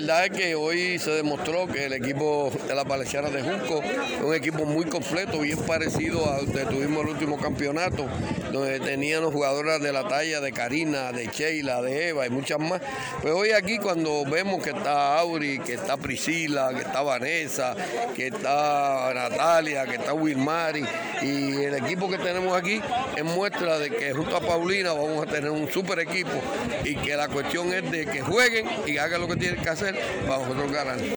La 0.00 0.20
verdad 0.20 0.26
es 0.26 0.44
que 0.46 0.54
hoy 0.54 0.98
se 1.00 1.10
demostró 1.10 1.66
que 1.66 1.86
el 1.86 1.92
equipo 1.92 2.52
de 2.68 2.74
la 2.74 2.84
Palechana 2.84 3.30
de 3.30 3.42
Junco 3.42 3.82
es 3.82 4.22
un 4.22 4.32
equipo 4.32 4.64
muy 4.64 4.84
completo, 4.84 5.40
bien 5.40 5.58
parecido 5.58 6.30
a 6.30 6.36
donde 6.36 6.66
tuvimos 6.66 7.02
el 7.02 7.10
último 7.10 7.36
campeonato, 7.36 8.06
donde 8.52 8.78
teníamos 8.78 9.32
jugadoras 9.32 9.82
de 9.82 9.92
la 9.92 10.06
talla 10.06 10.40
de 10.40 10.52
Karina, 10.52 11.10
de 11.10 11.26
Sheila, 11.26 11.82
de 11.82 12.10
Eva 12.10 12.26
y 12.26 12.30
muchas 12.30 12.60
más. 12.60 12.80
Pues 13.22 13.34
hoy 13.34 13.50
aquí 13.50 13.78
cuando 13.78 14.24
vemos 14.24 14.62
que 14.62 14.70
está 14.70 15.18
Auri, 15.18 15.58
que 15.58 15.74
está 15.74 15.96
Priscila, 15.96 16.70
que 16.72 16.82
está 16.82 17.02
Vanessa, 17.02 17.74
que 18.14 18.28
está 18.28 19.10
Natalia, 19.12 19.84
que 19.84 19.96
está 19.96 20.14
Wilmari 20.14 20.84
y 21.22 21.64
el 21.64 21.74
equipo 21.74 22.08
que 22.08 22.18
tenemos 22.18 22.56
aquí 22.56 22.80
es 23.16 23.24
muestra 23.24 23.80
de 23.80 23.90
que 23.90 24.12
junto 24.12 24.36
a 24.36 24.40
Paulina 24.40 24.92
vamos 24.92 25.26
a 25.26 25.30
tener 25.30 25.50
un 25.50 25.68
super 25.68 25.98
equipo 25.98 26.40
y 26.84 26.94
que 26.94 27.16
la 27.16 27.26
cuestión 27.26 27.72
es 27.72 27.90
de 27.90 28.06
que 28.06 28.20
jueguen 28.20 28.64
y 28.86 28.98
hagan 28.98 29.22
lo 29.22 29.26
que 29.26 29.36
tienen 29.36 29.60
que 29.60 29.68
hacer 29.68 29.87
para 29.94 30.38
nosotros 30.38 30.72
ganar. 30.72 31.16